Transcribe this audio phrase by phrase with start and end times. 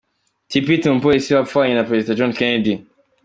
[0.49, 2.73] Tippit, umupolisi wapfanye na perezida John Kennedy.